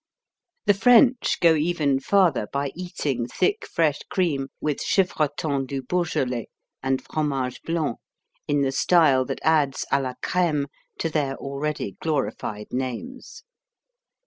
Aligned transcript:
The 0.65 0.73
French 0.73 1.39
go 1.41 1.53
even 1.53 1.99
farther 1.99 2.47
by 2.51 2.71
eating 2.73 3.27
thick 3.27 3.67
fresh 3.67 3.99
cream 4.09 4.47
with 4.59 4.81
Chevretons 4.81 5.67
du 5.67 5.83
Beaujolais 5.83 6.47
and 6.81 7.03
Fromage 7.03 7.61
Blanc 7.61 7.99
in 8.47 8.61
the 8.61 8.71
style 8.71 9.23
that 9.25 9.39
adds 9.43 9.85
à 9.93 10.01
la 10.01 10.15
crême 10.23 10.65
to 10.97 11.07
their 11.11 11.35
already 11.35 11.97
glorified 12.01 12.69
names. 12.73 13.43